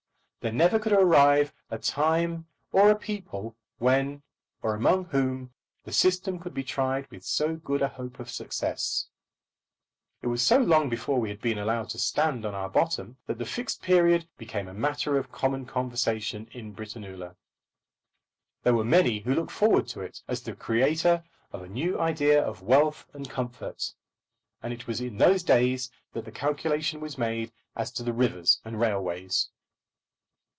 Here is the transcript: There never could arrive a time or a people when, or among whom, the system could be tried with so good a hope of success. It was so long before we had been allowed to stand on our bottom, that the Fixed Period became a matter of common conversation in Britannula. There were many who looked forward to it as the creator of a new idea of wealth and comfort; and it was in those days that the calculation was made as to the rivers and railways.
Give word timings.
There 0.43 0.51
never 0.51 0.79
could 0.79 0.93
arrive 0.93 1.53
a 1.69 1.77
time 1.77 2.47
or 2.71 2.89
a 2.89 2.95
people 2.95 3.55
when, 3.77 4.23
or 4.63 4.73
among 4.73 5.05
whom, 5.05 5.53
the 5.83 5.93
system 5.93 6.39
could 6.39 6.55
be 6.55 6.63
tried 6.63 7.05
with 7.11 7.23
so 7.23 7.55
good 7.55 7.83
a 7.83 7.87
hope 7.89 8.17
of 8.19 8.27
success. 8.27 9.05
It 10.23 10.29
was 10.29 10.41
so 10.41 10.57
long 10.57 10.89
before 10.89 11.19
we 11.21 11.29
had 11.29 11.41
been 11.43 11.59
allowed 11.59 11.89
to 11.89 11.99
stand 11.99 12.43
on 12.43 12.55
our 12.55 12.69
bottom, 12.71 13.17
that 13.27 13.37
the 13.37 13.45
Fixed 13.45 13.83
Period 13.83 14.27
became 14.39 14.67
a 14.67 14.73
matter 14.73 15.15
of 15.15 15.31
common 15.31 15.67
conversation 15.67 16.49
in 16.51 16.73
Britannula. 16.73 17.35
There 18.63 18.73
were 18.73 18.83
many 18.83 19.19
who 19.19 19.35
looked 19.35 19.51
forward 19.51 19.87
to 19.89 20.01
it 20.01 20.23
as 20.27 20.41
the 20.41 20.55
creator 20.55 21.23
of 21.53 21.61
a 21.61 21.69
new 21.69 21.99
idea 21.99 22.41
of 22.43 22.63
wealth 22.63 23.05
and 23.13 23.29
comfort; 23.29 23.93
and 24.63 24.73
it 24.73 24.87
was 24.87 25.01
in 25.01 25.17
those 25.17 25.43
days 25.43 25.91
that 26.13 26.25
the 26.25 26.31
calculation 26.31 26.99
was 26.99 27.15
made 27.15 27.51
as 27.75 27.91
to 27.91 28.01
the 28.01 28.11
rivers 28.11 28.59
and 28.65 28.79
railways. 28.81 29.49